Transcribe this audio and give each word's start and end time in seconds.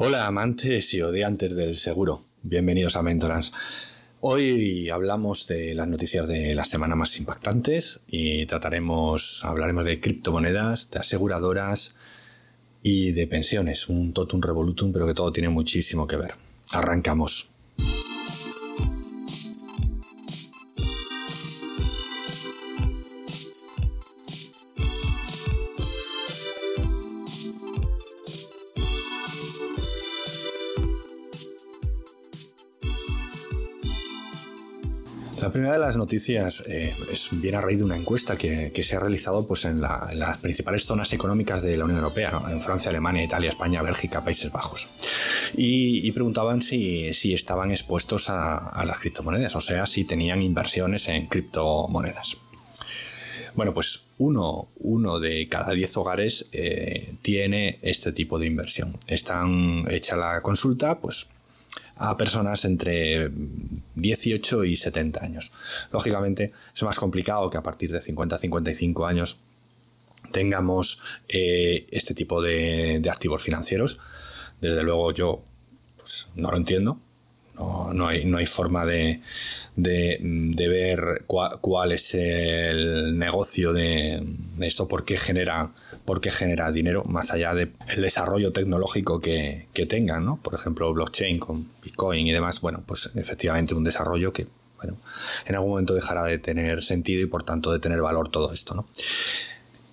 Hola 0.00 0.28
amantes 0.28 0.94
y 0.94 1.02
odiantes 1.02 1.56
del 1.56 1.76
seguro, 1.76 2.22
bienvenidos 2.44 2.94
a 2.94 3.02
Mentorance. 3.02 3.50
Hoy 4.20 4.88
hablamos 4.90 5.48
de 5.48 5.74
las 5.74 5.88
noticias 5.88 6.28
de 6.28 6.54
la 6.54 6.62
semana 6.62 6.94
más 6.94 7.18
impactantes 7.18 8.02
y 8.06 8.46
trataremos, 8.46 9.44
hablaremos 9.44 9.86
de 9.86 9.98
criptomonedas, 9.98 10.92
de 10.92 11.00
aseguradoras 11.00 11.96
y 12.84 13.10
de 13.10 13.26
pensiones, 13.26 13.88
un 13.88 14.12
totum 14.12 14.40
revolutum, 14.40 14.92
pero 14.92 15.04
que 15.04 15.14
todo 15.14 15.32
tiene 15.32 15.48
muchísimo 15.48 16.06
que 16.06 16.14
ver. 16.14 16.30
Arrancamos. 16.70 17.48
La 35.48 35.52
primera 35.52 35.72
de 35.72 35.80
las 35.80 35.96
noticias 35.96 36.64
eh, 36.68 36.78
es, 36.80 37.30
viene 37.40 37.56
a 37.56 37.62
raíz 37.62 37.78
de 37.78 37.86
una 37.86 37.96
encuesta 37.96 38.36
que, 38.36 38.82
se 38.82 38.96
ha 38.96 39.00
realizado 39.00 39.48
pues, 39.48 39.64
en, 39.64 39.80
las 39.80 40.42
principales 40.42 40.84
zonas 40.84 41.10
económicas 41.14 41.62
de 41.62 41.74
la 41.74 41.86
Unión 41.86 42.00
Europea, 42.00 42.38
en 42.50 42.60
Francia, 42.60 42.90
Alemania, 42.90 43.24
Italia, 43.24 43.48
España, 43.48 43.80
Bélgica, 43.80 44.22
Países 44.22 44.52
Bajos. 44.52 45.54
Y, 45.56 46.12
preguntaban 46.12 46.60
si, 46.60 47.08
estaban 47.32 47.70
expuestos 47.70 48.28
a, 48.28 48.84
las 48.86 49.00
criptomonedas, 49.00 49.56
o 49.56 49.60
sea, 49.62 49.86
si 49.86 50.04
tenían 50.04 50.42
inversiones 50.42 51.08
en 51.08 51.26
criptomonedas. 51.28 52.36
Bueno, 53.54 53.72
pues 53.72 54.08
uno, 54.18 54.68
de 55.18 55.48
cada 55.48 55.72
diez 55.72 55.96
hogares 55.96 56.50
eh, 56.52 57.10
tiene 57.22 57.78
este 57.80 58.12
tipo 58.12 58.38
de 58.38 58.46
inversión. 58.48 58.94
Están 59.06 59.86
hecha 59.88 60.14
la 60.14 60.42
consulta, 60.42 60.98
pues 60.98 61.28
a 61.98 62.16
personas 62.16 62.64
entre 62.64 63.30
18 63.96 64.64
y 64.64 64.76
70 64.76 65.24
años. 65.24 65.50
Lógicamente 65.92 66.52
es 66.74 66.82
más 66.82 66.98
complicado 66.98 67.50
que 67.50 67.58
a 67.58 67.62
partir 67.62 67.90
de 67.90 68.00
50 68.00 68.38
55 68.38 69.06
años 69.06 69.36
tengamos 70.32 71.00
eh, 71.28 71.86
este 71.90 72.14
tipo 72.14 72.40
de, 72.40 73.02
activos 73.10 73.42
financieros. 73.42 74.00
Desde 74.60 74.82
luego 74.82 75.12
yo 75.12 75.42
pues, 75.96 76.28
no 76.36 76.50
lo 76.50 76.56
entiendo. 76.56 76.98
No, 77.92 78.06
hay, 78.06 78.24
no 78.24 78.38
hay, 78.38 78.46
forma 78.46 78.86
de, 78.86 79.20
ver 79.74 81.24
cuál, 81.26 81.90
es 81.90 82.14
el 82.14 83.18
negocio 83.18 83.72
de, 83.72 84.22
esto, 84.66 84.88
por 84.88 85.04
qué 85.04 85.16
genera 85.16 85.70
por 86.08 86.22
qué 86.22 86.30
genera 86.30 86.72
dinero, 86.72 87.04
más 87.04 87.32
allá 87.32 87.54
del 87.54 87.70
desarrollo 88.00 88.50
tecnológico 88.50 89.20
que, 89.20 89.66
que 89.74 89.84
tengan, 89.84 90.24
¿no? 90.24 90.38
Por 90.42 90.54
ejemplo, 90.54 90.90
blockchain 90.94 91.38
con 91.38 91.62
Bitcoin 91.84 92.26
y 92.26 92.32
demás, 92.32 92.62
bueno, 92.62 92.82
pues 92.86 93.10
efectivamente 93.16 93.74
un 93.74 93.84
desarrollo 93.84 94.32
que, 94.32 94.46
bueno, 94.78 94.96
en 95.44 95.54
algún 95.54 95.72
momento 95.72 95.92
dejará 95.92 96.24
de 96.24 96.38
tener 96.38 96.82
sentido 96.82 97.20
y 97.22 97.26
por 97.26 97.42
tanto 97.42 97.70
de 97.72 97.78
tener 97.78 98.00
valor 98.00 98.30
todo 98.30 98.50
esto, 98.54 98.74
¿no? 98.74 98.86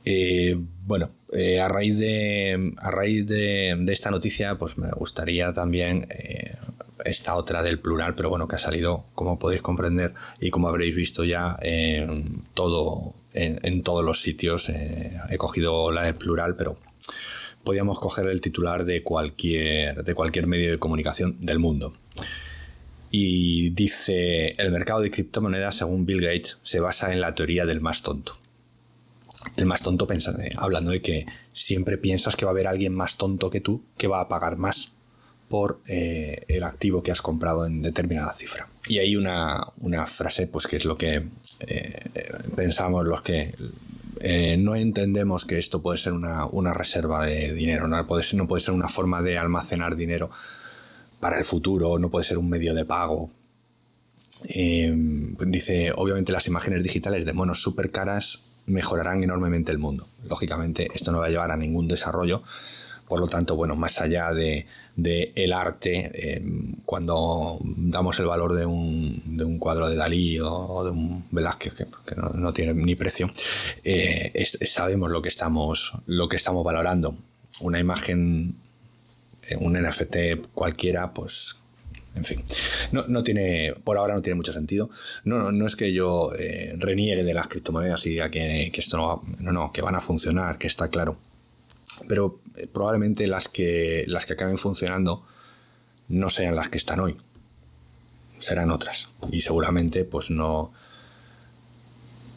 Eh, 0.06 0.56
bueno, 0.86 1.10
eh, 1.34 1.60
a 1.60 1.68
raíz, 1.68 2.00
de, 2.00 2.74
a 2.78 2.92
raíz 2.92 3.28
de, 3.28 3.86
esta 3.90 4.10
noticia, 4.12 4.56
pues 4.56 4.78
me 4.78 4.90
gustaría 4.92 5.52
también 5.52 6.08
eh, 6.12 6.56
esta 7.04 7.36
otra 7.36 7.62
del 7.62 7.80
plural, 7.80 8.14
pero 8.16 8.30
bueno, 8.30 8.48
que 8.48 8.56
ha 8.56 8.60
salido, 8.60 9.04
como 9.16 9.38
podéis 9.38 9.62
comprender 9.62 10.14
y 10.40 10.52
como 10.52 10.70
habréis 10.70 10.96
visto 10.96 11.24
ya, 11.26 11.58
todo 12.54 13.16
en, 13.36 13.84
todos 13.84 14.04
los 14.04 14.20
sitios. 14.20 14.70
Eh, 14.70 15.12
he 15.30 15.38
cogido 15.38 15.92
la 15.92 16.04
del 16.04 16.16
plural, 16.16 16.56
pero 16.56 16.78
podíamos 17.64 18.00
coger 18.00 18.28
el 18.28 18.42
titular 18.42 18.86
de 18.86 19.04
cualquier, 19.04 20.04
de 20.04 20.16
cualquier 20.16 20.48
medio 20.48 20.72
de 20.72 20.80
comunicación 20.80 21.38
del 21.42 21.60
mundo. 21.60 21.94
Y 23.12 23.70
dice, 23.72 24.50
el 24.58 24.72
mercado 24.72 25.02
de 25.02 25.12
criptomonedas, 25.12 25.76
según 25.76 26.06
Bill 26.06 26.22
Gates, 26.22 26.60
se 26.64 26.80
basa 26.80 27.14
en 27.14 27.22
la 27.22 27.36
teoría 27.36 27.66
del 27.66 27.82
más 27.82 28.02
tonto. 28.02 28.38
El 29.58 29.66
más 29.66 29.84
tonto 29.84 30.08
pensando, 30.08 30.42
hablando 30.58 30.92
de 30.92 31.02
que 31.02 31.26
siempre 31.54 31.98
piensas 31.98 32.36
que 32.36 32.46
va 32.46 32.52
a 32.52 32.54
haber 32.54 32.68
alguien 32.68 32.94
más 32.94 33.18
tonto 33.18 33.50
que 33.50 33.62
tú 33.62 33.82
que 33.98 34.08
va 34.08 34.22
a 34.22 34.28
pagar 34.28 34.58
más 34.58 34.94
por 35.50 35.80
eh, 35.88 36.44
el 36.48 36.64
activo 36.64 37.04
que 37.04 37.12
has 37.12 37.22
comprado 37.22 37.66
en 37.66 37.82
determinada 37.82 38.34
cifra. 38.34 38.68
Y 38.88 39.00
hay 39.00 39.16
una, 39.16 39.66
frase, 40.06 40.48
pues 40.48 40.68
que 40.68 40.78
es 40.78 40.86
lo 40.86 40.98
que 40.98 41.24
eh, 41.68 42.25
pensamos 42.56 43.06
los 43.06 43.22
que 43.22 43.54
eh, 44.22 44.58
no 44.58 44.76
entendemos 44.76 45.46
que 45.46 45.58
esto 45.58 45.82
puede 45.82 45.98
ser 45.98 46.14
una, 46.14 46.74
reserva 46.74 47.26
de 47.26 47.54
dinero, 47.54 47.88
no 47.88 48.08
puede, 48.08 48.24
ser, 48.24 48.38
no 48.38 48.48
puede 48.48 48.64
ser 48.64 48.74
una 48.74 48.88
forma 48.88 49.22
de 49.22 49.38
almacenar 49.38 49.96
dinero 49.96 50.30
para 51.20 51.38
el 51.38 51.46
futuro, 51.46 52.00
no 52.00 52.10
puede 52.10 52.26
ser 52.26 52.38
un 52.38 52.50
medio 52.50 52.74
de 52.74 52.86
pago. 52.86 53.30
dice, 55.46 55.92
obviamente 55.96 56.32
las 56.32 56.48
imágenes 56.48 56.84
digitales 56.84 57.26
de 57.26 57.34
monos 57.34 57.62
súper 57.62 57.92
caras 57.92 58.64
mejorarán 58.68 59.24
enormemente 59.24 59.72
el 59.72 59.78
mundo. 59.78 60.06
Lógicamente 60.28 60.88
esto 60.94 61.12
no 61.12 61.20
va 61.20 61.28
a 61.28 61.30
llevar 61.30 61.52
a 61.52 61.58
ningún 61.58 61.88
desarrollo, 61.88 62.42
por 63.08 63.20
lo 63.20 63.28
tanto, 63.28 63.56
bueno, 63.56 63.76
más 63.76 64.02
allá 64.02 64.32
de, 64.34 64.66
el 64.98 65.54
arte, 65.54 66.12
eh, 66.14 66.42
cuando 66.86 67.60
damos 67.62 68.20
el 68.20 68.28
valor 68.28 68.54
de 68.54 68.66
un, 68.66 69.60
cuadro 69.60 69.90
de 69.90 69.96
Dalí 69.96 70.40
o, 70.40 70.84
de 70.84 70.92
un 70.92 71.24
Velázquez, 71.32 71.74
que, 71.74 72.16
no, 72.16 72.54
tiene 72.54 72.74
ni 72.74 72.96
precio, 72.96 73.30
eh, 73.84 74.32
sabemos 74.46 75.12
lo 75.12 75.22
que, 75.22 75.30
estamos, 75.30 75.94
lo 76.08 76.30
que 76.30 76.38
estamos 76.38 76.64
valorando. 76.64 77.16
Una 77.62 77.80
imagen, 77.80 78.54
eh, 79.50 79.58
un 79.58 79.74
NFT 79.74 80.48
cualquiera, 80.54 81.12
pues 81.12 81.58
en 82.16 82.24
fin, 82.24 82.42
no, 83.08 83.24
tiene, 83.24 83.74
por 83.84 83.98
ahora 83.98 84.14
no 84.14 84.22
tiene 84.22 84.36
mucho 84.36 84.54
sentido. 84.54 84.90
No, 85.26 85.52
no 85.52 85.66
es 85.66 85.76
que 85.76 85.92
yo 85.92 86.32
reniegue 86.78 87.24
de 87.24 87.34
las 87.34 87.48
criptomonedas 87.48 88.06
y 88.06 88.12
diga 88.12 88.30
que, 88.30 88.72
que, 88.74 88.80
esto 88.80 88.98
no, 88.98 89.24
no, 89.40 89.52
no, 89.52 89.72
que 89.74 89.82
van 89.82 89.96
a 89.96 90.02
funcionar, 90.02 90.58
que 90.58 90.68
está 90.68 90.88
claro 90.88 91.18
pero 92.08 92.40
probablemente 92.74 93.28
las 93.28 93.48
que, 93.48 94.04
las 94.08 94.26
que 94.26 94.34
acaben 94.34 94.58
funcionando 94.58 95.24
no 96.10 96.30
sean 96.30 96.56
las 96.56 96.70
que 96.70 96.78
están 96.78 97.00
hoy, 97.00 97.16
serán 98.38 98.72
otras. 98.72 99.10
Y 99.32 99.42
seguramente 99.42 100.06
pues 100.06 100.30
no, 100.30 100.72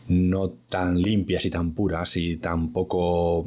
no 0.08 0.48
tan 0.68 1.00
limpias 1.00 1.44
y 1.44 1.50
tan 1.50 1.72
puras 1.72 2.16
y 2.16 2.36
tan 2.36 2.72
poco 2.72 3.46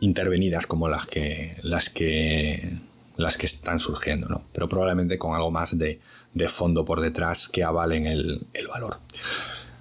intervenidas 0.00 0.66
como 0.66 0.88
las 0.88 1.06
que, 1.06 1.56
las 1.62 1.90
que, 1.90 2.72
las 3.16 3.38
que 3.38 3.46
están 3.46 3.78
surgiendo, 3.78 4.28
¿no? 4.28 4.42
pero 4.52 4.68
probablemente 4.68 5.18
con 5.18 5.34
algo 5.34 5.50
más 5.50 5.78
de, 5.78 5.98
fondo 6.48 6.84
por 6.84 7.00
detrás 7.00 7.48
que 7.48 7.62
avalen 7.62 8.06
el, 8.06 8.40
valor 8.68 8.98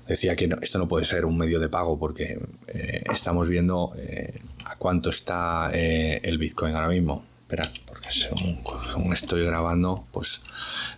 decía 0.07 0.35
que 0.35 0.49
esto 0.61 0.79
no 0.79 0.87
puede 0.87 1.05
ser 1.05 1.25
un 1.25 1.37
medio 1.37 1.59
de 1.59 1.69
pago 1.69 1.97
porque 1.97 2.37
eh, 2.67 3.03
estamos 3.11 3.49
viendo 3.49 3.93
eh, 3.97 4.33
cuánto 4.77 5.09
está 5.09 5.69
eh, 5.73 6.19
el 6.23 6.37
Bitcoin 6.37 6.75
ahora 6.75 6.89
mismo. 6.89 7.23
Espera, 7.41 7.71
porque 7.87 8.09
según, 8.11 9.13
estoy 9.13 9.45
grabando, 9.45 10.05
pues 10.11 10.41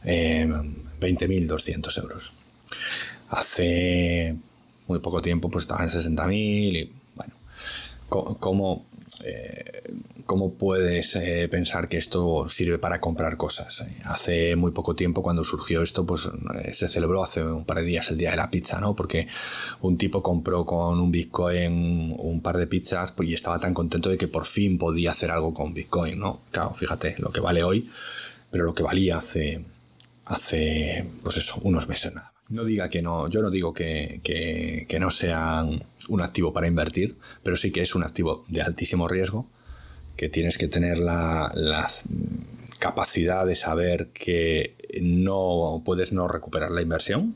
eh, 0.05 0.47
20.200 0.99 2.01
euros. 2.01 2.33
Hace 3.29 4.35
muy 4.87 4.99
poco 4.99 5.21
tiempo 5.21 5.49
pues 5.49 5.63
estaba 5.63 5.83
en 5.83 5.89
60.000 5.89 6.33
y 6.33 6.91
bueno, 8.21 8.37
como 8.39 8.83
¿Cómo 10.25 10.55
puedes 10.55 11.15
eh, 11.17 11.47
pensar 11.51 11.87
que 11.87 11.97
esto 11.97 12.47
sirve 12.47 12.79
para 12.79 12.99
comprar 12.99 13.37
cosas? 13.37 13.85
Hace 14.05 14.55
muy 14.55 14.71
poco 14.71 14.95
tiempo, 14.95 15.21
cuando 15.21 15.43
surgió 15.43 15.83
esto, 15.83 16.03
pues 16.03 16.31
eh, 16.63 16.73
se 16.73 16.87
celebró 16.87 17.23
hace 17.23 17.43
un 17.43 17.63
par 17.63 17.77
de 17.77 17.83
días 17.83 18.09
el 18.09 18.17
día 18.17 18.31
de 18.31 18.37
la 18.37 18.49
pizza, 18.49 18.81
¿no? 18.81 18.95
Porque 18.95 19.27
un 19.81 19.99
tipo 19.99 20.23
compró 20.23 20.65
con 20.65 20.99
un 20.99 21.11
Bitcoin 21.11 22.15
un 22.17 22.41
par 22.41 22.57
de 22.57 22.65
pizzas 22.65 23.11
pues, 23.11 23.29
y 23.29 23.33
estaba 23.35 23.59
tan 23.59 23.75
contento 23.75 24.09
de 24.09 24.17
que 24.17 24.27
por 24.27 24.45
fin 24.45 24.79
podía 24.79 25.11
hacer 25.11 25.29
algo 25.29 25.53
con 25.53 25.75
Bitcoin, 25.75 26.17
¿no? 26.17 26.41
Claro, 26.49 26.73
fíjate 26.73 27.15
lo 27.19 27.31
que 27.31 27.41
vale 27.41 27.63
hoy, 27.63 27.87
pero 28.49 28.63
lo 28.63 28.73
que 28.73 28.81
valía 28.81 29.17
hace, 29.17 29.63
hace 30.25 31.05
pues 31.21 31.37
eso, 31.37 31.59
unos 31.61 31.87
meses 31.87 32.15
nada. 32.15 32.34
No 32.49 32.63
diga 32.63 32.89
que 32.89 33.01
no, 33.01 33.27
yo 33.29 33.41
no 33.41 33.49
digo 33.49 33.73
que, 33.73 34.21
que 34.23 34.99
no 34.99 35.09
sean 35.09 35.81
un 36.09 36.21
activo 36.21 36.53
para 36.53 36.67
invertir, 36.67 37.15
pero 37.43 37.55
sí 37.55 37.71
que 37.71 37.81
es 37.81 37.95
un 37.95 38.03
activo 38.03 38.45
de 38.49 38.61
altísimo 38.61 39.07
riesgo 39.07 39.47
que 40.15 40.29
tienes 40.29 40.57
que 40.57 40.67
tener 40.67 40.97
la, 40.97 41.51
capacidad 42.79 43.45
de 43.45 43.55
saber 43.55 44.09
que 44.09 44.75
no 45.01 45.81
puedes 45.83 46.13
no 46.13 46.27
recuperar 46.27 46.71
la 46.71 46.81
inversión, 46.81 47.35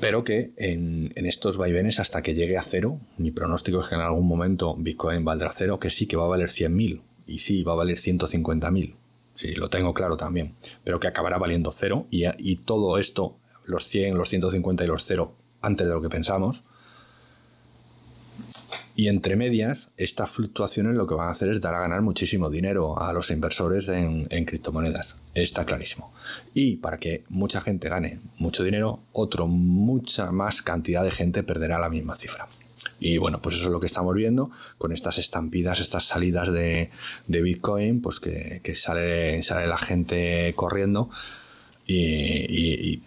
pero 0.00 0.22
que 0.24 0.52
en, 0.56 1.12
estos 1.16 1.56
vaivenes 1.56 2.00
hasta 2.00 2.22
que 2.22 2.34
llegue 2.34 2.56
a 2.56 2.62
cero, 2.62 2.98
mi 3.18 3.30
pronóstico 3.30 3.80
es 3.80 3.88
que 3.88 3.96
en 3.96 4.02
algún 4.02 4.26
momento 4.26 4.76
Bitcoin 4.76 5.24
valdrá 5.24 5.50
cero, 5.52 5.80
que 5.80 5.90
sí 5.90 6.06
que 6.06 6.16
va 6.16 6.24
a 6.24 6.28
valer 6.28 6.48
100.000 6.48 7.00
y 7.26 7.38
sí 7.38 7.62
va 7.62 7.72
a 7.72 7.76
valer 7.76 7.96
150.000, 7.96 8.94
sí, 9.34 9.54
lo 9.54 9.68
tengo 9.68 9.94
claro 9.94 10.16
también, 10.16 10.52
pero 10.84 11.00
que 11.00 11.08
acabará 11.08 11.38
valiendo 11.38 11.70
cero 11.70 12.06
y, 12.10 12.24
y 12.38 12.56
todo 12.56 12.98
esto, 12.98 13.36
los 13.64 13.84
100, 13.84 14.16
los 14.16 14.28
150 14.28 14.84
y 14.84 14.86
los 14.86 15.02
cero, 15.04 15.32
antes 15.62 15.86
de 15.86 15.92
lo 15.92 16.02
que 16.02 16.08
pensamos, 16.08 16.64
Y 18.96 19.08
entre 19.08 19.34
medias, 19.34 19.92
estas 19.96 20.30
fluctuaciones 20.30 20.94
lo 20.94 21.06
que 21.06 21.14
van 21.14 21.28
a 21.28 21.30
hacer 21.30 21.48
es 21.48 21.62
dar 21.62 21.74
a 21.74 21.80
ganar 21.80 22.02
muchísimo 22.02 22.50
dinero 22.50 23.00
a 23.00 23.14
los 23.14 23.30
inversores 23.30 23.88
en, 23.88 24.26
criptomonedas. 24.44 25.16
Está 25.34 25.64
clarísimo. 25.64 26.12
Y 26.52 26.76
para 26.76 26.98
que 26.98 27.24
mucha 27.30 27.62
gente 27.62 27.88
gane 27.88 28.18
mucho 28.38 28.62
dinero, 28.62 29.00
otro, 29.12 29.46
mucha 29.46 30.32
más 30.32 30.60
cantidad 30.60 31.02
de 31.02 31.10
gente 31.10 31.42
perderá 31.42 31.78
la 31.78 31.88
misma 31.88 32.14
cifra. 32.14 32.46
Y 33.00 33.18
bueno, 33.18 33.40
pues 33.40 33.56
eso 33.56 33.66
es 33.66 33.72
lo 33.72 33.80
que 33.80 33.86
estamos 33.86 34.14
viendo 34.14 34.50
con 34.78 34.92
estas 34.92 35.18
estampidas, 35.18 35.80
estas 35.80 36.04
salidas 36.04 36.52
de, 36.52 36.90
Bitcoin, 37.28 38.02
pues 38.02 38.20
que, 38.20 38.74
sale, 38.74 39.42
sale 39.42 39.66
la 39.66 39.78
gente 39.78 40.52
corriendo 40.54 41.10
y 41.86 43.00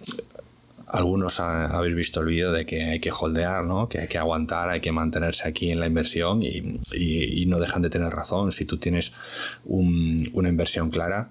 algunos 0.94 1.40
habéis 1.40 1.96
visto 1.96 2.20
el 2.20 2.28
vídeo 2.28 2.52
de 2.52 2.68
que 2.68 2.84
hay 2.84 3.00
que 3.00 3.12
holdear, 3.12 3.66
¿no? 3.66 3.90
que 3.90 4.00
hay 4.00 4.08
que 4.08 4.20
aguantar, 4.20 4.70
hay 4.70 4.80
que 4.80 4.92
mantenerse 4.92 5.48
aquí 5.48 5.72
en 5.72 5.80
la 5.80 5.88
inversión 5.88 6.44
y, 6.44 7.46
no 7.48 7.60
dejan 7.60 7.82
de 7.82 7.90
tener 7.90 8.10
razón. 8.10 8.52
Si 8.52 8.66
tú 8.66 8.78
tienes 8.78 9.12
una 9.66 10.50
inversión 10.50 10.92
clara, 10.92 11.30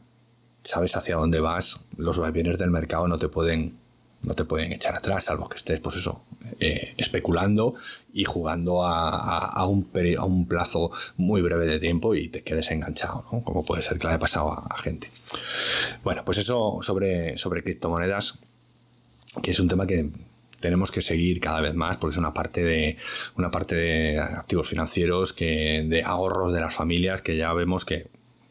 sabes 0.64 0.96
hacia 0.96 1.16
dónde 1.16 1.38
vas, 1.38 1.84
los 1.96 2.20
bienes 2.32 2.58
del 2.58 2.70
mercado 2.70 3.06
no 3.06 3.18
te 3.18 3.28
pueden, 3.28 3.72
no 4.22 4.34
te 4.34 4.44
pueden 4.44 4.72
echar 4.72 4.94
atrás, 4.94 5.24
salvo 5.24 5.48
que 5.48 5.56
estés, 5.56 5.80
pues 5.80 5.96
eso, 5.96 6.22
eh, 6.60 6.94
especulando 6.96 7.74
y 8.12 8.24
jugando 8.24 8.84
a, 8.84 9.66
un 9.66 9.88
a, 10.18 10.24
un 10.24 10.46
plazo 10.46 10.90
muy 11.16 11.42
breve 11.42 11.66
de 11.66 11.80
tiempo 11.80 12.14
y 12.14 12.28
te 12.28 12.42
quedes 12.42 12.70
enganchado, 12.70 13.24
¿no? 13.32 13.42
como 13.42 13.64
puede 13.64 13.82
ser 13.82 13.98
que 13.98 14.06
le 14.06 14.10
haya 14.10 14.20
pasado 14.20 14.52
a, 14.52 14.78
gente. 14.78 15.08
Bueno, 16.04 16.22
pues 16.24 16.38
eso 16.38 16.78
sobre, 16.82 17.36
sobre 17.36 17.62
criptomonedas 17.62 18.38
que 19.42 19.50
es 19.50 19.60
un 19.60 19.68
tema 19.68 19.86
que 19.86 20.08
tenemos 20.60 20.92
que 20.92 21.02
seguir 21.02 21.40
cada 21.40 21.60
vez 21.60 21.74
más 21.74 21.96
porque 21.96 22.14
es 22.14 22.18
una 22.18 22.32
parte 22.32 22.62
de 22.62 22.96
una 23.36 23.50
parte 23.50 23.74
de 23.74 24.18
activos 24.18 24.68
financieros 24.68 25.32
que 25.32 25.84
de 25.88 26.02
ahorros 26.04 26.52
de 26.52 26.60
las 26.60 26.74
familias 26.74 27.22
que 27.22 27.36
ya 27.36 27.52
vemos 27.52 27.84
que, 27.84 28.06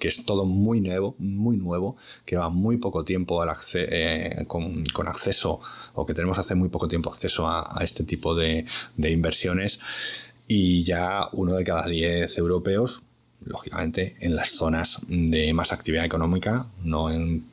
es 0.08 0.26
todo 0.26 0.46
muy 0.46 0.82
nuevo, 0.82 1.16
muy 1.20 1.58
nuevo, 1.58 1.96
que 2.26 2.38
va 2.38 2.50
muy 2.50 2.78
poco 2.78 3.04
tiempo 3.04 3.42
al 3.42 3.50
eh, 3.76 4.46
con, 4.48 5.08
acceso 5.08 5.60
o 5.94 6.06
que 6.06 6.14
tenemos 6.14 6.38
hace 6.38 6.56
muy 6.56 6.70
poco 6.70 6.88
tiempo 6.88 7.10
acceso 7.10 7.48
a, 7.48 7.80
este 7.82 8.04
tipo 8.04 8.36
de, 8.36 8.66
inversiones. 8.98 10.34
Y 10.48 10.84
ya 10.84 11.28
uno 11.34 11.54
de 11.54 11.64
cada 11.64 11.88
diez 11.88 12.38
europeos, 12.38 13.04
lógicamente 13.46 14.16
en 14.20 14.36
las 14.36 14.50
zonas 14.50 15.02
de 15.08 15.54
más 15.54 15.72
actividad 15.72 16.06
económica, 16.06 16.64
no 16.84 17.10
en 17.10 17.44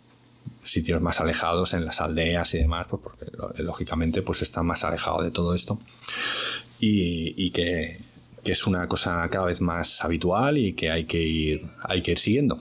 sitios 0.62 1.00
más 1.00 1.20
alejados, 1.20 1.74
en 1.74 1.84
las 1.84 2.00
aldeas 2.00 2.54
y 2.54 2.58
demás, 2.58 2.86
pues 2.88 3.02
porque 3.02 3.26
lógicamente 3.62 4.22
pues 4.22 4.42
están 4.42 4.66
más 4.66 4.84
alejados 4.84 5.24
de 5.24 5.30
todo 5.30 5.54
esto. 5.54 5.78
Y, 6.80 7.50
que, 7.50 7.98
es 8.52 8.66
una 8.66 8.86
cosa 8.88 9.28
cada 9.30 9.46
vez 9.46 9.60
más 9.60 10.04
habitual 10.04 10.58
y 10.58 10.72
que 10.72 10.90
hay 10.90 11.04
que 11.04 11.22
ir, 11.22 11.66
hay 11.82 12.02
que 12.02 12.12
ir 12.12 12.18
siguiendo. 12.18 12.58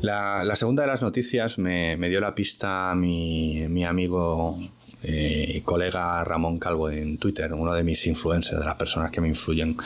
La, 0.00 0.54
segunda 0.54 0.82
de 0.82 0.88
las 0.88 1.02
noticias 1.02 1.58
me, 1.58 1.96
dio 2.08 2.20
la 2.20 2.34
pista 2.34 2.94
mi, 2.96 3.66
mi 3.68 3.84
amigo 3.84 4.56
eh, 5.02 5.52
y 5.56 5.60
colega 5.60 6.24
Ramón 6.24 6.58
Calvo 6.58 6.90
en 6.90 7.18
Twitter, 7.18 7.52
uno 7.52 7.72
de 7.72 7.84
mis 7.84 8.06
influencers, 8.06 8.58
de 8.58 8.64
las 8.64 8.76
personas 8.76 9.10
que 9.10 9.20
me 9.20 9.28
influyen 9.28 9.76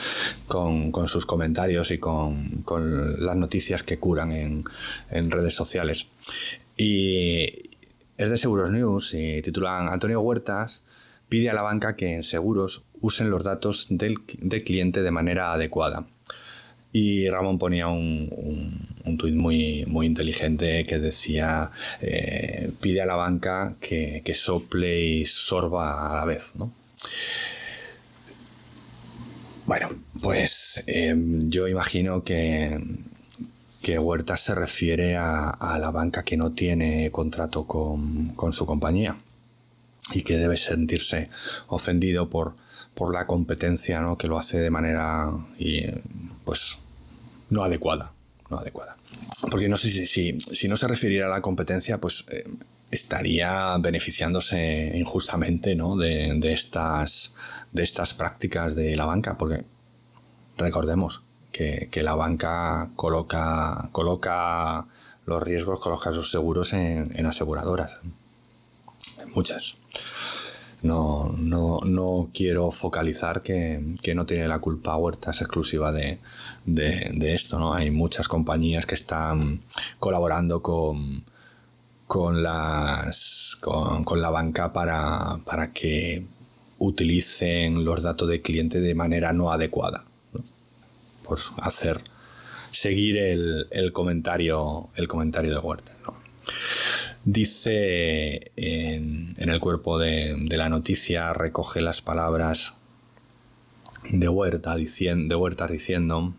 con, 0.47 1.07
sus 1.07 1.25
comentarios 1.25 1.91
y 1.91 1.99
con, 1.99 2.35
las 3.19 3.35
noticias 3.35 3.83
que 3.83 3.97
curan 3.97 4.31
en, 4.31 4.63
en 5.11 5.31
redes 5.31 5.53
sociales. 5.53 6.07
Y 6.77 7.45
es 8.17 8.29
de 8.29 8.37
Seguros 8.37 8.71
News 8.71 9.13
y 9.13 9.41
titulan 9.41 9.89
Antonio 9.89 10.21
Huertas 10.21 10.83
pide 11.29 11.49
a 11.49 11.53
la 11.53 11.61
banca 11.61 11.95
que 11.95 12.15
en 12.15 12.23
seguros 12.23 12.83
usen 13.05 13.29
los 13.29 13.43
datos 13.43 13.87
del, 13.89 14.19
cliente 14.63 15.03
de 15.03 15.11
manera 15.11 15.53
adecuada. 15.53 16.03
Y 16.91 17.29
Ramón 17.29 17.59
ponía 17.59 17.87
un, 17.87 18.29
un, 19.03 19.17
tuit 19.17 19.35
muy, 19.35 19.83
muy 19.87 20.05
inteligente 20.05 20.85
que 20.85 20.97
decía, 20.97 21.69
eh, 22.01 22.71
pide 22.81 23.01
a 23.01 23.05
la 23.05 23.15
banca 23.15 23.75
que, 23.81 24.33
sople 24.33 25.03
y 25.03 25.25
sorba 25.25 26.11
a 26.11 26.15
la 26.15 26.25
vez. 26.25 26.53
Bueno, 29.67 29.89
pues 30.21 30.83
eh, 30.87 31.15
yo 31.49 31.67
imagino 31.67 32.23
que 32.23 32.79
que 33.85 33.99
Huertas 33.99 34.39
se 34.39 34.55
refiere 34.55 35.15
a, 35.15 35.77
la 35.79 35.91
banca 35.91 36.23
que 36.23 36.37
no 36.37 36.51
tiene 36.51 37.11
contrato 37.11 37.67
con, 37.67 38.51
su 38.51 38.65
compañía 38.65 39.15
y 40.15 40.23
que 40.23 40.37
debe 40.37 40.57
sentirse 40.57 41.29
ofendido 41.67 42.27
por, 42.27 42.55
por 42.95 43.13
la 43.13 43.27
competencia 43.27 44.01
¿no? 44.01 44.17
que 44.17 44.27
lo 44.27 44.37
hace 44.37 44.59
de 44.59 44.69
manera 44.69 45.29
pues 46.43 46.79
no 47.49 47.63
adecuada 47.63 48.11
no 48.49 48.57
adecuada 48.57 48.95
porque 49.51 49.69
no 49.69 49.77
sé 49.77 49.89
si, 49.89 50.39
si, 50.39 50.67
no 50.67 50.77
se 50.77 50.87
refiriera 50.87 51.27
a 51.27 51.29
la 51.29 51.41
competencia 51.41 51.99
pues 51.99 52.25
eh, 52.31 52.43
estaría 52.91 53.77
beneficiándose 53.77 54.93
injustamente 54.95 55.75
¿no? 55.75 55.95
de, 55.95 56.39
estas 56.51 57.35
de 57.73 57.83
estas 57.83 58.13
prácticas 58.13 58.75
de 58.75 58.95
la 58.95 59.05
banca 59.05 59.37
porque 59.37 59.63
recordemos 60.57 61.21
que, 61.51 62.03
la 62.03 62.15
banca 62.15 62.89
coloca, 62.95 63.87
coloca 63.91 64.85
los 65.25 65.41
riesgos, 65.41 65.79
coloca 65.79 66.11
sus 66.11 66.29
seguros 66.29 66.73
en, 66.73 67.25
aseguradoras. 67.25 67.97
muchas. 69.33 69.75
No, 70.83 71.31
no, 71.37 72.29
quiero 72.33 72.69
focalizar 72.69 73.41
que, 73.41 73.81
no 74.13 74.25
tiene 74.25 74.47
la 74.47 74.59
culpa 74.59 74.97
Huerta, 74.97 75.31
es 75.31 75.41
exclusiva 75.41 75.91
de, 75.91 76.19
esto. 77.33 77.59
¿no? 77.59 77.73
Hay 77.73 77.91
muchas 77.91 78.27
compañías 78.27 78.85
que 78.85 78.95
están 78.95 79.59
colaborando 79.99 80.61
con, 80.61 81.23
con, 82.07 82.43
las, 82.43 83.57
con, 83.61 84.21
la 84.21 84.29
banca 84.29 84.73
para, 84.73 85.39
para 85.45 85.71
que 85.71 86.23
utilicen 86.77 87.83
los 87.85 88.03
datos 88.03 88.27
del 88.27 88.41
cliente 88.41 88.81
de 88.81 88.95
manera 88.95 89.33
no 89.33 89.51
adecuada 89.51 90.03
pues 91.25 91.53
hacer 91.61 91.99
seguir 92.71 93.17
el, 93.17 93.91
comentario 93.93 94.87
el 94.95 95.07
comentario 95.07 95.51
de 95.51 95.59
Huerta 95.59 95.91
dice 97.25 98.51
en, 98.55 99.35
el 99.37 99.59
cuerpo 99.59 99.99
de, 99.99 100.37
la 100.51 100.69
noticia 100.69 101.33
recoge 101.33 101.81
las 101.81 102.01
palabras 102.01 102.75
de 104.09 104.29
Huerta 104.29 104.75
diciendo, 104.75 105.35
de 105.35 105.35
Huerta 105.35 105.67
diciendo 105.67 106.33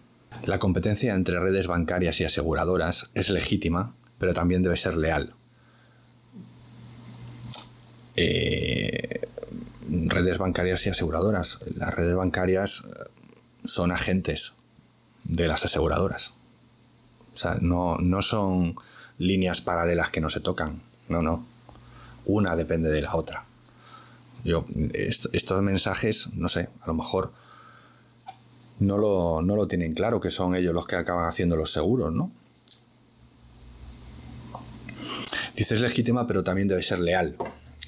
la 0.46 0.58
competencia 0.58 1.14
entre 1.14 1.40
redes 1.40 1.66
bancarias 1.66 2.20
y 2.20 2.24
aseguradoras 2.24 3.10
es 3.14 3.30
legítima 3.30 3.92
pero 4.18 4.32
también 4.32 4.62
debe 4.62 4.76
ser 4.76 4.96
leal 4.96 5.32
eh, 8.16 9.20
redes 10.06 10.38
bancarias 10.38 10.86
y 10.86 10.90
aseguradoras 10.90 11.60
las 11.76 11.94
redes 11.94 12.14
bancarias 12.14 12.84
son 13.64 13.92
agentes 13.92 14.54
de 15.24 15.48
las 15.48 15.64
aseguradoras. 15.64 16.34
O 17.34 17.38
sea, 17.38 17.56
no, 17.60 17.98
no 17.98 18.22
son 18.22 18.74
líneas 19.18 19.60
paralelas 19.60 20.10
que 20.10 20.20
no 20.20 20.28
se 20.28 20.40
tocan. 20.40 20.80
No, 21.08 21.22
no. 21.22 21.44
Una 22.26 22.56
depende 22.56 22.90
de 22.90 23.02
la 23.02 23.14
otra. 23.14 23.44
Yo, 24.44 24.64
estos 24.92 25.62
mensajes, 25.62 26.34
no 26.34 26.48
sé, 26.48 26.68
a 26.82 26.86
lo 26.86 26.94
mejor 26.94 27.32
no 28.80 28.98
lo, 28.98 29.42
no 29.42 29.56
lo 29.56 29.66
tienen 29.66 29.94
claro, 29.94 30.20
que 30.20 30.30
son 30.30 30.54
ellos 30.54 30.74
los 30.74 30.86
que 30.86 30.96
acaban 30.96 31.26
haciendo 31.26 31.56
los 31.56 31.72
seguros, 31.72 32.12
¿no? 32.12 32.30
Dices 35.56 35.80
legítima, 35.80 36.26
pero 36.26 36.44
también 36.44 36.68
debe 36.68 36.82
ser 36.82 37.00
leal. 37.00 37.34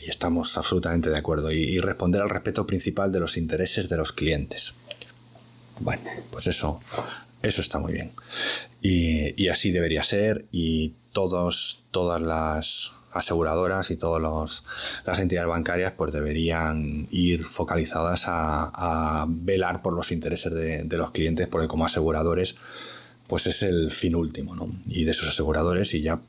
Y 0.04 0.08
estamos 0.08 0.56
absolutamente 0.56 1.10
de 1.10 1.18
acuerdo. 1.18 1.52
y 1.52 1.78
responder 1.80 2.22
al 2.22 2.30
respeto 2.30 2.66
principal 2.66 3.12
de 3.12 3.20
los 3.20 3.36
intereses 3.36 3.88
de 3.88 3.96
los 3.96 4.12
clientes. 4.12 4.74
Bueno, 5.80 6.02
pues 6.32 6.46
eso 6.48 6.80
eso 7.42 7.60
está 7.60 7.78
muy 7.78 7.92
bien. 7.92 8.10
Y, 8.82 9.48
así 9.48 9.70
debería 9.70 10.02
ser 10.02 10.44
y 10.52 10.92
todos, 11.18 11.86
todas 11.90 12.22
las 12.22 12.94
aseguradoras 13.12 13.90
y 13.90 13.96
todas 13.96 14.22
las 15.04 15.18
entidades 15.18 15.48
bancarias 15.48 15.92
pues 15.96 16.12
deberían 16.12 17.08
ir 17.10 17.42
focalizadas 17.42 18.26
a, 18.28 19.26
velar 19.28 19.82
por 19.82 19.94
los 19.94 20.12
intereses 20.12 20.54
de, 20.54 20.96
los 20.96 21.10
clientes 21.10 21.48
porque 21.48 21.66
como 21.66 21.84
aseguradores 21.84 22.54
pues 23.26 23.48
es 23.48 23.64
el 23.64 23.90
fin 23.90 24.14
último 24.14 24.54
¿no? 24.54 24.68
y 24.86 25.02
de 25.02 25.12
sus 25.12 25.30
aseguradores 25.30 25.92
y 25.94 26.02
ya 26.02 26.20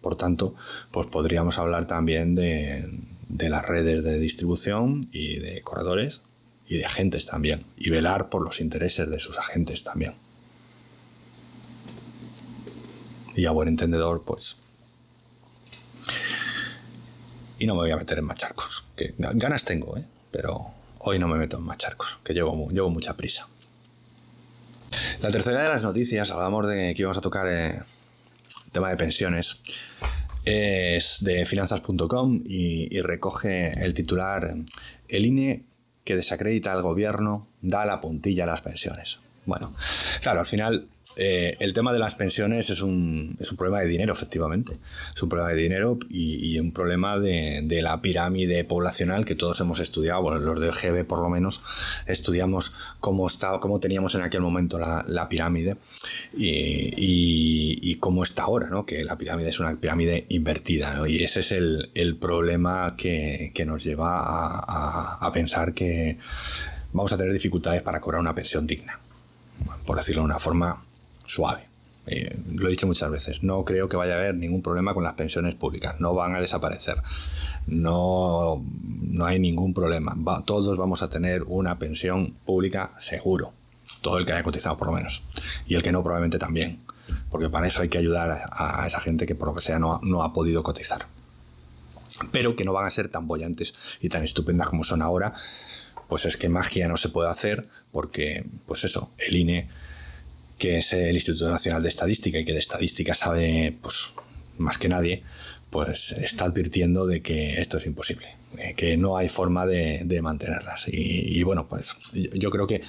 por 0.00 0.16
tanto 0.16 0.54
pues 0.92 1.08
podríamos 1.08 1.58
hablar 1.58 1.86
también 1.86 2.34
de, 2.34 2.88
de 3.28 3.50
las 3.50 3.66
redes 3.68 4.02
de 4.02 4.18
distribución 4.18 5.06
y 5.12 5.40
de 5.40 5.60
corredores 5.60 6.22
y 6.68 6.78
de 6.78 6.86
agentes 6.86 7.26
también 7.26 7.62
y 7.76 7.90
velar 7.90 8.30
por 8.30 8.42
los 8.42 8.62
intereses 8.62 9.10
de 9.10 9.18
sus 9.18 9.38
agentes 9.38 9.84
también 9.84 10.14
y 13.34 13.46
a 13.46 13.50
buen 13.50 13.68
entendedor, 13.68 14.22
pues... 14.24 14.58
Y 17.58 17.66
no 17.66 17.74
me 17.74 17.82
voy 17.82 17.90
a 17.92 17.96
meter 17.96 18.18
en 18.18 18.24
macharcos, 18.24 18.88
que 18.96 19.14
ganas 19.16 19.64
tengo, 19.64 19.96
¿eh? 19.96 20.04
pero 20.32 20.66
hoy 21.00 21.18
no 21.18 21.28
me 21.28 21.38
meto 21.38 21.58
en 21.58 21.62
macharcos, 21.62 22.18
que 22.24 22.34
llevo, 22.34 22.68
llevo 22.70 22.90
mucha 22.90 23.16
prisa. 23.16 23.48
La 25.22 25.30
tercera 25.30 25.62
de 25.62 25.68
las 25.68 25.82
noticias, 25.82 26.30
hablamos 26.32 26.66
de 26.66 26.92
que 26.94 27.02
íbamos 27.02 27.18
a 27.18 27.20
tocar 27.20 27.46
eh, 27.48 27.80
tema 28.72 28.90
de 28.90 28.96
pensiones, 28.96 29.62
es 30.44 31.22
de 31.22 31.46
finanzas.com 31.46 32.42
y 32.44 33.00
recoge 33.00 33.84
el 33.84 33.94
titular 33.94 34.52
El 35.08 35.26
INE 35.26 35.62
que 36.04 36.16
desacredita 36.16 36.72
al 36.72 36.82
gobierno 36.82 37.46
da 37.60 37.86
la 37.86 38.00
puntilla 38.00 38.44
a 38.44 38.48
las 38.48 38.62
pensiones. 38.62 39.20
Bueno, 39.46 39.72
claro, 40.20 40.40
al 40.40 40.46
final 40.46 40.86
eh, 41.18 41.56
el 41.60 41.72
tema 41.72 41.92
de 41.92 41.98
las 41.98 42.14
pensiones 42.14 42.70
es 42.70 42.82
un, 42.82 43.36
es 43.40 43.50
un, 43.50 43.56
problema 43.56 43.80
de 43.80 43.88
dinero, 43.88 44.12
efectivamente. 44.12 44.72
Es 44.82 45.22
un 45.22 45.28
problema 45.28 45.50
de 45.50 45.60
dinero 45.60 45.98
y, 46.08 46.58
un 46.58 46.72
problema 46.72 47.18
de, 47.18 47.60
de, 47.64 47.82
la 47.82 48.00
pirámide 48.00 48.64
poblacional 48.64 49.24
que 49.24 49.34
todos 49.34 49.60
hemos 49.60 49.80
estudiado, 49.80 50.22
bueno, 50.22 50.40
los 50.40 50.60
de 50.60 50.68
OGB 50.68 51.04
por 51.06 51.20
lo 51.20 51.28
menos, 51.28 52.02
estudiamos 52.06 52.96
cómo, 53.00 53.26
estaba, 53.26 53.60
cómo 53.60 53.80
teníamos 53.80 54.14
en 54.14 54.22
aquel 54.22 54.40
momento 54.40 54.78
la, 54.78 55.04
la 55.08 55.28
pirámide 55.28 55.76
y, 56.36 57.78
y, 57.80 57.94
cómo 57.96 58.22
está 58.22 58.44
ahora, 58.44 58.68
¿no? 58.68 58.84
que 58.84 59.04
la 59.04 59.16
pirámide 59.16 59.48
es 59.48 59.60
una 59.60 59.74
pirámide 59.76 60.26
invertida. 60.28 60.94
¿no? 60.94 61.06
Y 61.06 61.22
ese 61.22 61.40
es 61.40 61.52
el, 61.52 61.90
el 61.94 62.16
problema 62.16 62.94
que, 62.96 63.52
que, 63.54 63.64
nos 63.64 63.84
lleva 63.84 64.18
a, 64.20 65.18
a 65.20 65.32
pensar 65.32 65.74
que 65.74 66.16
vamos 66.92 67.12
a 67.12 67.16
tener 67.16 67.32
dificultades 67.32 67.82
para 67.82 68.00
cobrar 68.00 68.20
una 68.20 68.34
pensión 68.34 68.66
digna 68.66 68.98
por 69.86 69.96
decirlo 69.96 70.22
de 70.22 70.26
una 70.26 70.38
forma 70.38 70.82
suave. 71.32 71.62
Eh, 72.06 72.36
lo 72.56 72.66
he 72.66 72.70
dicho 72.70 72.86
muchas 72.88 73.10
veces, 73.10 73.44
no 73.44 73.64
creo 73.64 73.88
que 73.88 73.96
vaya 73.96 74.14
a 74.14 74.18
haber 74.18 74.34
ningún 74.34 74.60
problema 74.60 74.92
con 74.92 75.04
las 75.04 75.14
pensiones 75.14 75.54
públicas, 75.54 76.00
no 76.00 76.14
van 76.14 76.34
a 76.34 76.40
desaparecer, 76.40 76.96
no, 77.68 78.60
no 79.02 79.24
hay 79.24 79.38
ningún 79.38 79.72
problema, 79.72 80.16
todos 80.44 80.76
vamos 80.76 81.02
a 81.02 81.08
tener 81.08 81.44
una 81.46 81.78
pensión 81.78 82.34
pública 82.44 82.90
seguro, 82.98 83.52
todo 84.00 84.18
el 84.18 84.26
que 84.26 84.32
haya 84.32 84.42
cotizado 84.42 84.76
por 84.76 84.88
lo 84.88 84.94
menos, 84.94 85.22
y 85.68 85.76
el 85.76 85.84
que 85.84 85.92
no 85.92 86.02
probablemente 86.02 86.40
también, 86.40 86.80
porque 87.30 87.48
para 87.48 87.68
eso 87.68 87.82
hay 87.82 87.88
que 87.88 87.98
ayudar 87.98 88.32
a, 88.50 88.84
esa 88.84 88.98
gente 88.98 89.24
que 89.24 89.36
por 89.36 89.46
lo 89.46 89.54
que 89.54 89.60
sea 89.60 89.78
no, 89.78 90.00
no 90.02 90.24
ha 90.24 90.32
podido 90.32 90.64
cotizar, 90.64 91.06
pero 92.32 92.56
que 92.56 92.64
no 92.64 92.72
van 92.72 92.86
a 92.86 92.90
ser 92.90 93.10
tan 93.10 93.28
bollantes 93.28 93.74
y 94.00 94.08
tan 94.08 94.24
estupendas 94.24 94.66
como 94.66 94.82
son 94.82 95.02
ahora, 95.02 95.32
pues 96.08 96.26
es 96.26 96.36
que 96.36 96.48
magia 96.48 96.88
no 96.88 96.96
se 96.96 97.10
puede 97.10 97.30
hacer 97.30 97.64
porque, 97.92 98.44
pues 98.66 98.82
eso, 98.84 99.08
el 99.28 99.36
INE 99.36 99.68
que 100.62 100.76
es 100.76 100.92
el 100.92 101.12
Instituto 101.12 101.50
Nacional 101.50 101.82
de 101.82 101.88
Estadística 101.88 102.38
y 102.38 102.44
que 102.44 102.52
de 102.52 102.60
estadística 102.60 103.14
sabe 103.14 103.76
pues, 103.82 104.12
más 104.58 104.78
que 104.78 104.88
nadie, 104.88 105.20
pues 105.70 106.12
está 106.12 106.44
advirtiendo 106.44 107.04
de 107.04 107.20
que 107.20 107.58
esto 107.58 107.78
es 107.78 107.86
imposible, 107.86 108.28
eh, 108.58 108.72
que 108.76 108.96
no 108.96 109.16
hay 109.16 109.28
forma 109.28 109.66
de, 109.66 110.20
mantenerlas. 110.22 110.86
Y, 110.86 111.42
bueno, 111.42 111.66
pues 111.68 112.12
yo, 112.34 112.48
creo 112.52 112.68
que, 112.68 112.80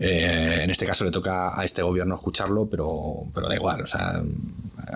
eh, 0.00 0.60
en 0.64 0.70
este 0.70 0.84
caso 0.84 1.04
le 1.04 1.12
toca 1.12 1.56
a 1.56 1.62
este 1.62 1.82
gobierno 1.82 2.16
escucharlo, 2.16 2.66
pero, 2.66 3.22
pero 3.32 3.48
da 3.48 3.54
igual, 3.54 3.80
o 3.80 3.86
sea, 3.86 4.20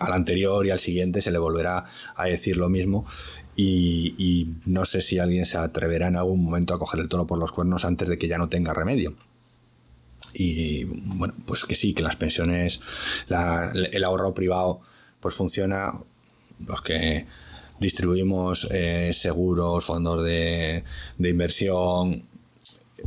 al 0.01 0.13
anterior 0.13 0.67
y 0.67 0.71
al 0.71 0.81
siguiente 0.81 1.21
se 1.21 1.31
le 1.31 1.39
volverá 1.39 1.85
a 2.17 2.25
decir 2.25 2.57
lo 2.57 2.69
mismo. 2.69 3.07
Y, 3.55 4.17
y 4.19 4.57
no 4.67 4.85
sé 4.85 5.01
si 5.01 5.21
alguien 5.21 5.47
se 5.47 5.59
atreverá 5.59 6.09
en 6.09 6.17
algún 6.17 6.43
momento 6.43 6.75
a 6.75 6.79
coger 6.81 6.99
el 6.99 7.09
toro 7.09 7.29
por 7.29 7.39
los 7.39 7.53
cuernos 7.53 7.85
antes 7.85 8.09
de 8.09 8.19
que 8.19 8.27
ya 8.27 8.37
no 8.37 8.49
tenga 8.49 8.75
remedio. 8.75 9.15
Y 10.35 10.85
bueno, 10.85 11.35
pues 11.47 11.65
que 11.65 11.75
sí, 11.75 11.95
que 11.95 12.03
las 12.03 12.17
pensiones, 12.17 12.81
el 13.93 14.05
ahorro 14.05 14.35
privado, 14.35 14.81
pues 15.21 15.35
funciona. 15.35 15.93
Los 16.67 16.83
que 16.83 17.25
distribuimos 17.79 18.69
eh, 18.73 19.13
seguros, 19.13 19.85
fondos 19.85 20.25
de, 20.25 20.83
de 21.19 21.29
inversión, 21.29 22.21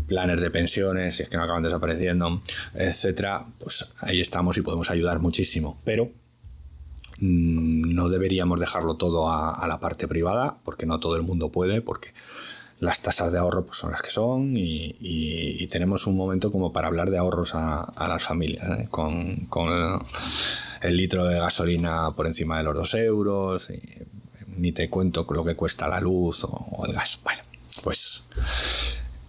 planes 0.08 0.42
de 0.42 0.52
pensiones, 0.52 1.16
si 1.16 1.24
es 1.24 1.30
que 1.30 1.38
no 1.38 1.44
acaban 1.44 1.64
desapareciendo, 1.64 2.42
etcétera, 2.76 3.46
pues 3.60 3.94
ahí 4.00 4.20
estamos 4.20 4.58
y 4.58 4.62
podemos 4.62 4.90
ayudar 4.90 5.20
muchísimo. 5.20 5.78
Pero 5.86 6.06
mm, 7.20 7.94
no 7.94 8.10
deberíamos 8.10 8.60
dejarlo 8.60 8.96
todo 8.96 9.32
a, 9.32 9.66
la 9.68 9.80
parte 9.80 10.08
privada, 10.08 10.58
porque 10.64 10.86
no 10.86 11.00
todo 11.00 11.16
el 11.16 11.24
mundo 11.24 11.50
puede, 11.50 11.82
porque 11.82 12.10
las 12.82 13.04
tasas 13.04 13.32
de 13.32 13.38
ahorro 13.38 13.64
pues, 13.64 13.78
son 13.78 13.92
las 13.92 14.02
que 14.02 14.10
son 14.10 14.54
y, 14.58 15.68
tenemos 15.68 16.06
un 16.06 16.18
momento 16.18 16.52
como 16.52 16.74
para 16.74 16.88
hablar 16.88 17.10
de 17.10 17.18
ahorros 17.18 17.56
a, 17.56 17.88
las 17.98 18.24
familias, 18.24 18.68
¿eh? 18.78 18.88
con, 18.90 19.48
el, 20.82 20.98
litro 20.98 21.26
de 21.26 21.40
gasolina 21.40 22.12
por 22.12 22.28
encima 22.28 22.58
de 22.58 22.64
los 22.66 22.76
dos 22.76 22.94
euros, 22.96 23.70
y 23.70 23.80
ni 24.58 24.74
te 24.74 24.90
cuento 24.90 25.26
lo 25.30 25.46
que 25.46 25.56
cuesta 25.56 25.88
la 25.88 26.02
luz 26.02 26.44
o 26.44 26.86
el 26.86 26.92
gas. 26.92 27.22
Bueno, 27.24 27.42
pues 27.86 28.26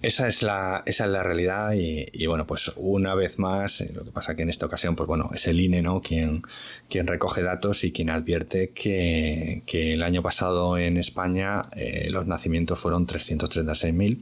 esa 0.02 0.26
es 0.26 0.42
la, 0.42 0.82
esa 0.84 1.04
es 1.04 1.10
la 1.10 1.22
realidad 1.22 1.72
y, 1.74 2.26
bueno, 2.26 2.44
pues 2.44 2.72
una 2.76 3.14
vez 3.14 3.38
más, 3.38 3.82
eh, 3.82 3.92
lo 3.94 4.04
que 4.04 4.10
pasa 4.10 4.34
que 4.34 4.42
en 4.42 4.50
esta 4.50 4.66
ocasión, 4.66 4.96
pues 4.96 5.06
bueno, 5.06 5.30
es 5.32 5.46
el 5.46 5.60
INE, 5.60 5.80
¿no? 5.80 6.02
Quien, 6.02 6.42
quien 6.88 7.06
recoge 7.06 7.42
datos 7.42 7.84
y 7.84 7.92
quien 7.92 8.10
advierte 8.10 8.70
que, 8.70 9.62
el 9.72 10.02
año 10.02 10.20
pasado 10.20 10.76
en 10.76 10.96
España 10.96 11.62
eh, 11.76 12.08
los 12.10 12.26
nacimientos 12.26 12.80
fueron 12.80 13.06
336.000, 13.06 14.20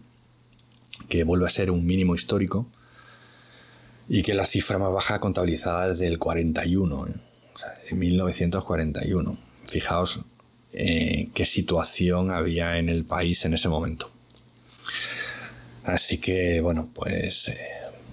que 1.09 1.25
vuelve 1.25 1.47
a 1.47 1.51
ser 1.51 1.71
un 1.71 1.87
mínimo 1.87 2.15
histórico 2.15 2.67
y 4.09 4.23
que 4.23 4.35
la 4.35 4.45
cifra 4.45 4.79
más 4.79 4.93
baja 4.93 5.19
contabilizada 5.19 5.91
es 5.91 5.99
del 5.99 6.19
41, 6.19 7.07
¿eh? 7.07 7.11
o 7.55 7.59
sea, 7.59 7.73
de 7.89 7.97
1941. 7.97 9.37
Fijaos 9.67 10.21
qué 10.73 11.45
situación 11.45 12.31
había 12.31 12.79
en 12.79 12.89
el 12.89 13.05
país 13.05 13.45
en 13.45 13.55
ese 13.55 13.69
momento. 13.69 14.10
Así 15.85 16.21
que, 16.21 16.61
bueno, 16.61 16.89
pues 16.95 17.49
eh, 17.49 17.59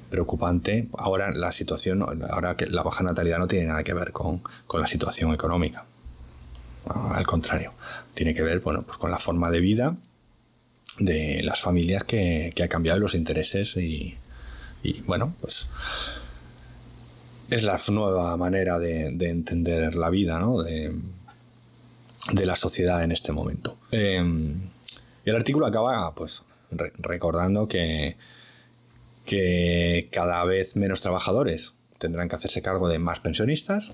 preocupante. 0.09 0.87
Ahora 0.97 1.31
la 1.31 1.51
situación, 1.51 2.03
ahora 2.29 2.55
que 2.55 2.67
la 2.67 2.83
baja 2.83 3.03
natalidad 3.03 3.39
no 3.39 3.47
tiene 3.47 3.67
nada 3.67 3.83
que 3.83 3.93
ver 3.93 4.11
con, 4.11 4.41
la 4.73 4.87
situación 4.87 5.33
económica. 5.33 5.83
Al 7.13 7.25
contrario, 7.25 7.71
tiene 8.13 8.33
que 8.33 8.41
ver, 8.41 8.61
bueno, 8.61 8.81
pues 8.83 8.97
con 8.97 9.11
la 9.11 9.17
forma 9.17 9.51
de 9.51 9.59
vida 9.59 9.95
de 10.99 11.43
las 11.43 11.59
familias 11.59 12.03
que, 12.05 12.53
ha 12.63 12.67
cambiado 12.67 12.99
los 12.99 13.13
intereses 13.13 13.75
y, 13.77 14.15
bueno, 15.05 15.33
pues 15.41 15.69
es 17.49 17.63
la 17.63 17.79
nueva 17.89 18.35
manera 18.37 18.79
de, 18.79 19.07
entender 19.07 19.95
la 19.95 20.09
vida, 20.09 20.39
¿no? 20.39 20.63
De, 20.63 20.93
la 22.45 22.55
sociedad 22.55 23.03
en 23.03 23.11
este 23.11 23.31
momento. 23.33 23.77
Y 23.91 25.29
el 25.29 25.35
artículo 25.35 25.65
acaba, 25.65 26.13
pues, 26.15 26.43
recordando 26.71 27.67
que, 27.67 28.15
que 29.25 30.07
cada 30.11 30.43
vez 30.45 30.75
menos 30.75 31.01
trabajadores 31.01 31.73
tendrán 31.97 32.29
que 32.29 32.35
hacerse 32.35 32.61
cargo 32.61 32.89
de 32.89 32.99
más 32.99 33.19
pensionistas 33.19 33.93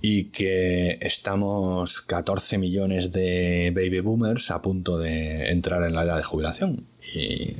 y 0.00 0.24
que 0.24 0.98
estamos 1.00 2.02
14 2.02 2.58
millones 2.58 3.12
de 3.12 3.72
baby 3.74 4.00
boomers 4.00 4.50
a 4.50 4.62
punto 4.62 4.98
de 4.98 5.50
entrar 5.50 5.82
en 5.82 5.94
la 5.94 6.02
edad 6.02 6.16
de 6.16 6.22
jubilación. 6.22 6.80
Y 7.14 7.54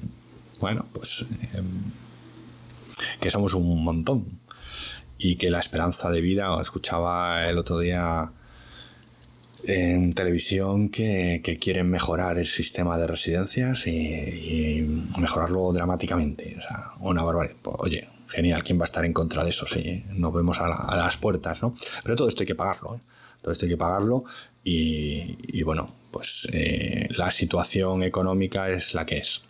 bueno, 0.61 0.85
pues 0.93 1.27
em, 1.55 1.67
que 3.21 3.31
somos 3.31 3.55
un 3.55 3.83
montón 3.83 4.25
y 5.19 5.37
que 5.37 5.51
la 5.51 5.59
esperanza 5.59 6.11
de 6.11 6.21
vida, 6.21 6.57
escuchaba 6.61 7.45
el 7.45 7.59
otro 7.59 7.81
día 7.81 8.31
en 9.67 10.15
televisión 10.15 10.89
que, 10.89 11.59
quieren 11.61 11.91
mejorar 11.91 12.39
el 12.39 12.47
sistema 12.47 12.99
de 12.99 13.07
residencias 13.07 13.87
y, 13.87 15.05
mejorarlo 15.19 15.73
dramáticamente. 15.73 16.57
O 16.59 16.63
sea, 16.63 16.85
una 17.01 17.23
barbaridad. 17.23 17.57
Pues, 17.63 17.77
oye, 17.81 18.09
genial, 18.29 18.63
¿quién 18.63 18.79
va 18.79 18.83
a 18.83 18.85
estar 18.85 19.05
en 19.05 19.13
contra 19.13 19.45
de 19.45 19.51
eso? 19.51 19.67
Sí, 19.67 20.05
nos 20.15 20.33
vemos 20.33 20.61
a, 20.61 20.97
las 20.97 21.17
puertas, 21.17 21.63
¿no? 21.63 21.75
Pero 22.05 22.17
todo 22.17 22.29
esto 22.29 22.43
hay 22.43 22.47
que 22.47 22.55
pagarlo, 22.55 22.97
¿eh? 22.97 23.01
Todo 23.43 23.53
esto 23.53 23.67
hay 23.67 23.71
que 23.71 23.77
pagarlo 23.77 24.25
y, 24.65 25.63
bueno, 25.63 25.89
pues 26.11 26.49
eh, 26.53 27.09
la 27.17 27.31
situación 27.31 28.03
económica 28.03 28.69
es 28.69 28.95
la 28.95 29.07
que 29.07 29.19
es. 29.19 29.43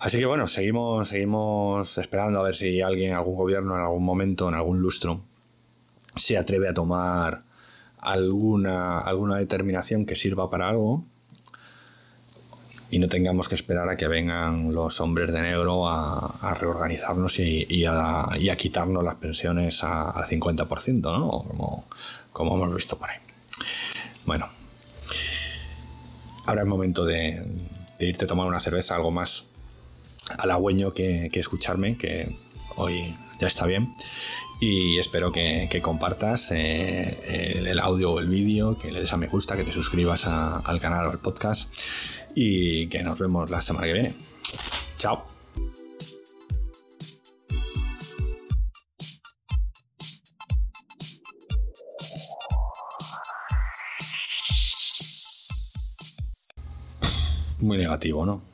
Así 0.00 0.18
que 0.18 0.26
bueno, 0.26 0.46
seguimos, 0.46 1.08
seguimos 1.08 1.98
esperando 1.98 2.40
a 2.40 2.42
ver 2.42 2.54
si 2.54 2.80
alguien, 2.80 3.12
algún 3.12 3.36
gobierno 3.36 3.74
en 3.74 3.82
algún 3.82 4.04
momento, 4.04 4.48
en 4.48 4.54
algún 4.54 4.80
lustro, 4.80 5.20
se 6.16 6.38
atreve 6.38 6.68
a 6.68 6.74
tomar 6.74 7.42
alguna, 8.02 8.98
alguna 8.98 9.36
determinación 9.36 10.06
que 10.06 10.16
sirva 10.16 10.50
para 10.50 10.68
algo 10.68 11.04
y 12.90 12.98
no 12.98 13.08
tengamos 13.08 13.48
que 13.48 13.54
esperar 13.54 13.88
a 13.88 13.96
que 13.96 14.08
vengan 14.08 14.74
los 14.74 15.00
hombres 15.00 15.32
de 15.32 15.40
negro 15.40 15.88
a, 15.88 16.54
reorganizarnos 16.58 17.38
y, 17.38 17.84
a, 17.86 18.56
quitarnos 18.56 19.04
las 19.04 19.14
pensiones 19.16 19.84
al 19.84 20.24
50%, 20.24 21.00
¿no? 21.02 21.28
Como, 21.28 21.84
como 22.32 22.56
hemos 22.56 22.74
visto 22.74 22.98
por 22.98 23.08
ahí. 23.08 23.18
Bueno, 24.26 24.46
ahora 26.46 26.62
es 26.62 26.68
momento 26.68 27.04
de, 27.04 27.40
irte 28.00 28.24
a 28.24 28.28
tomar 28.28 28.46
una 28.46 28.58
cerveza, 28.58 28.96
algo 28.96 29.12
más 29.12 29.46
halagüeño 30.38 30.92
que, 30.92 31.28
que 31.32 31.38
escucharme, 31.38 31.96
que 31.96 32.28
hoy 32.80 33.04
ya 33.38 33.46
está 33.46 33.66
bien. 33.66 33.88
Y 34.60 34.98
espero 34.98 35.32
que, 35.32 35.80
compartas 35.82 36.52
eh, 36.52 37.62
el, 37.66 37.78
audio 37.80 38.12
o 38.12 38.20
el 38.20 38.28
vídeo, 38.28 38.76
que 38.76 38.92
le 38.92 39.00
des 39.00 39.12
a 39.12 39.16
me 39.16 39.28
gusta, 39.28 39.56
que 39.56 39.64
te 39.64 39.72
suscribas 39.72 40.26
al 40.26 40.80
canal 40.80 41.06
o 41.06 41.10
al 41.10 41.18
podcast 41.20 41.72
y 42.34 42.86
que 42.88 43.02
nos 43.02 43.18
vemos 43.18 43.50
la 43.50 43.60
semana 43.60 43.86
que 43.86 43.92
viene. 43.94 44.12
Chao. 44.98 45.24
muy 57.62 57.76
negativo, 57.76 58.24
¿no? 58.24 58.49